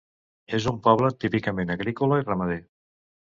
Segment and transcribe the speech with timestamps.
[0.57, 2.59] És un poble típicament agrícola i ramader.